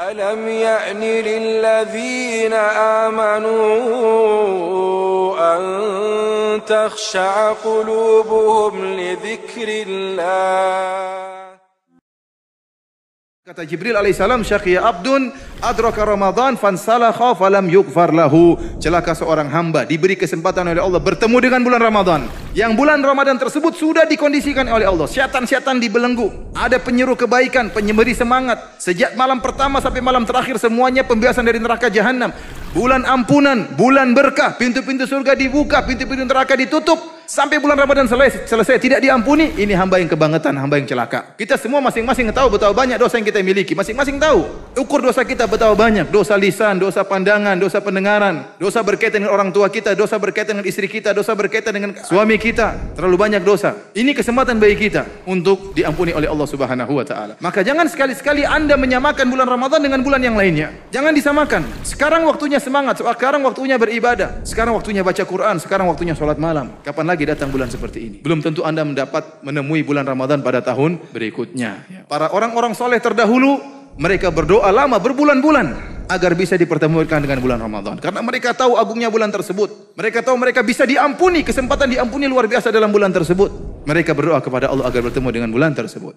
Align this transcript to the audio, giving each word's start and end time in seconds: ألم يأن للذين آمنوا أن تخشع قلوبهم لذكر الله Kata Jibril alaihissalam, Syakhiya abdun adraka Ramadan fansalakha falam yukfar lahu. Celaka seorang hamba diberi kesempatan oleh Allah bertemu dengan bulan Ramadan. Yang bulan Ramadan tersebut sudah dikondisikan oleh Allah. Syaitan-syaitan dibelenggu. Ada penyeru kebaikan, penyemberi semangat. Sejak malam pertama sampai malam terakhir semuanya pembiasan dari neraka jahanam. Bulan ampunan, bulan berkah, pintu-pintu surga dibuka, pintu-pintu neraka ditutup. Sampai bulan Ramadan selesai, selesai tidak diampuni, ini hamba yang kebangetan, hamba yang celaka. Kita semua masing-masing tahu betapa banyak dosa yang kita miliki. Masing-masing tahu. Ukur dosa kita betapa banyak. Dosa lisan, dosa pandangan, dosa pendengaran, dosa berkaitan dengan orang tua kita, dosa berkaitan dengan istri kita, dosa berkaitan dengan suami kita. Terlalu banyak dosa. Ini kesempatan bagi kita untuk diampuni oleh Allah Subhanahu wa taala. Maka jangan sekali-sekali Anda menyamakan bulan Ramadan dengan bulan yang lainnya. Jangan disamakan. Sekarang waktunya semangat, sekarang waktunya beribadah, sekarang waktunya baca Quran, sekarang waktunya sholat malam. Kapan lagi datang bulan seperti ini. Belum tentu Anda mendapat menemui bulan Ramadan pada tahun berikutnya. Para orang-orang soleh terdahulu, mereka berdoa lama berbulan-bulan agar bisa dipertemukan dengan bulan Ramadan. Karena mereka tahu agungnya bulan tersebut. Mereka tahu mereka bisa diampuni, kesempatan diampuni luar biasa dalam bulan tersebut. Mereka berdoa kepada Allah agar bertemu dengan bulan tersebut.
ألم 0.00 0.47
يأن 0.47 1.03
للذين 1.03 2.53
آمنوا 3.03 3.59
أن 5.55 5.61
تخشع 6.63 7.51
قلوبهم 7.51 8.85
لذكر 8.85 9.67
الله 9.87 11.41
Kata 13.41 13.67
Jibril 13.67 13.97
alaihissalam, 13.99 14.47
Syakhiya 14.47 14.85
abdun 14.85 15.33
adraka 15.59 16.07
Ramadan 16.07 16.55
fansalakha 16.55 17.35
falam 17.35 17.67
yukfar 17.67 18.15
lahu. 18.15 18.55
Celaka 18.79 19.11
seorang 19.11 19.51
hamba 19.51 19.83
diberi 19.83 20.15
kesempatan 20.15 20.71
oleh 20.71 20.79
Allah 20.79 21.03
bertemu 21.03 21.37
dengan 21.41 21.59
bulan 21.59 21.83
Ramadan. 21.83 22.31
Yang 22.51 22.75
bulan 22.75 22.99
Ramadan 22.99 23.39
tersebut 23.39 23.79
sudah 23.79 24.03
dikondisikan 24.03 24.67
oleh 24.67 24.83
Allah. 24.83 25.07
Syaitan-syaitan 25.07 25.79
dibelenggu. 25.79 26.51
Ada 26.51 26.83
penyeru 26.83 27.15
kebaikan, 27.15 27.71
penyemberi 27.71 28.11
semangat. 28.11 28.75
Sejak 28.75 29.15
malam 29.15 29.39
pertama 29.39 29.79
sampai 29.79 30.03
malam 30.03 30.27
terakhir 30.27 30.59
semuanya 30.59 31.07
pembiasan 31.07 31.47
dari 31.47 31.63
neraka 31.63 31.87
jahanam. 31.87 32.35
Bulan 32.71 33.03
ampunan, 33.03 33.67
bulan 33.75 34.15
berkah, 34.15 34.55
pintu-pintu 34.55 35.03
surga 35.03 35.35
dibuka, 35.35 35.83
pintu-pintu 35.83 36.23
neraka 36.23 36.55
ditutup. 36.55 37.19
Sampai 37.31 37.63
bulan 37.63 37.79
Ramadan 37.79 38.11
selesai, 38.11 38.43
selesai 38.43 38.75
tidak 38.75 38.99
diampuni, 38.99 39.55
ini 39.55 39.71
hamba 39.71 40.03
yang 40.03 40.11
kebangetan, 40.11 40.51
hamba 40.59 40.75
yang 40.75 40.83
celaka. 40.83 41.31
Kita 41.39 41.55
semua 41.55 41.79
masing-masing 41.79 42.27
tahu 42.35 42.59
betapa 42.59 42.75
banyak 42.75 42.99
dosa 42.99 43.15
yang 43.15 43.27
kita 43.27 43.39
miliki. 43.39 43.71
Masing-masing 43.71 44.19
tahu. 44.19 44.51
Ukur 44.75 44.99
dosa 44.99 45.23
kita 45.23 45.47
betapa 45.47 45.71
banyak. 45.71 46.11
Dosa 46.11 46.35
lisan, 46.35 46.75
dosa 46.75 47.07
pandangan, 47.07 47.55
dosa 47.55 47.79
pendengaran, 47.79 48.59
dosa 48.59 48.83
berkaitan 48.83 49.23
dengan 49.23 49.31
orang 49.31 49.47
tua 49.55 49.71
kita, 49.71 49.95
dosa 49.95 50.19
berkaitan 50.19 50.59
dengan 50.59 50.67
istri 50.67 50.91
kita, 50.91 51.15
dosa 51.15 51.31
berkaitan 51.31 51.71
dengan 51.71 51.95
suami 52.03 52.35
kita. 52.35 52.99
Terlalu 52.99 53.15
banyak 53.15 53.43
dosa. 53.47 53.79
Ini 53.95 54.11
kesempatan 54.11 54.59
bagi 54.59 54.91
kita 54.91 55.23
untuk 55.23 55.71
diampuni 55.71 56.11
oleh 56.11 56.27
Allah 56.27 56.47
Subhanahu 56.51 56.99
wa 56.99 57.05
taala. 57.07 57.39
Maka 57.39 57.63
jangan 57.63 57.87
sekali-sekali 57.87 58.43
Anda 58.43 58.75
menyamakan 58.75 59.31
bulan 59.31 59.47
Ramadan 59.47 59.79
dengan 59.79 60.03
bulan 60.03 60.19
yang 60.19 60.35
lainnya. 60.35 60.91
Jangan 60.91 61.15
disamakan. 61.15 61.63
Sekarang 61.87 62.27
waktunya 62.27 62.59
semangat, 62.61 63.01
sekarang 63.01 63.41
waktunya 63.41 63.81
beribadah, 63.81 64.45
sekarang 64.45 64.77
waktunya 64.77 65.01
baca 65.01 65.25
Quran, 65.25 65.57
sekarang 65.57 65.89
waktunya 65.89 66.13
sholat 66.13 66.37
malam. 66.37 66.77
Kapan 66.85 67.05
lagi 67.09 67.25
datang 67.25 67.49
bulan 67.49 67.67
seperti 67.67 67.99
ini. 67.99 68.17
Belum 68.21 68.39
tentu 68.39 68.61
Anda 68.61 68.85
mendapat 68.85 69.41
menemui 69.41 69.81
bulan 69.81 70.05
Ramadan 70.05 70.45
pada 70.45 70.61
tahun 70.61 71.01
berikutnya. 71.09 72.05
Para 72.05 72.29
orang-orang 72.29 72.77
soleh 72.77 73.01
terdahulu, 73.01 73.57
mereka 73.97 74.29
berdoa 74.29 74.69
lama 74.69 75.01
berbulan-bulan 75.01 75.67
agar 76.11 76.35
bisa 76.35 76.59
dipertemukan 76.59 77.23
dengan 77.23 77.39
bulan 77.39 77.59
Ramadan. 77.59 77.95
Karena 77.97 78.19
mereka 78.19 78.51
tahu 78.51 78.75
agungnya 78.75 79.07
bulan 79.07 79.31
tersebut. 79.31 79.95
Mereka 79.95 80.21
tahu 80.21 80.35
mereka 80.35 80.59
bisa 80.59 80.83
diampuni, 80.83 81.41
kesempatan 81.41 81.87
diampuni 81.87 82.27
luar 82.27 82.51
biasa 82.51 82.67
dalam 82.67 82.91
bulan 82.91 83.15
tersebut. 83.15 83.83
Mereka 83.87 84.11
berdoa 84.11 84.43
kepada 84.43 84.69
Allah 84.69 84.91
agar 84.91 85.07
bertemu 85.07 85.29
dengan 85.31 85.49
bulan 85.49 85.71
tersebut. 85.71 86.13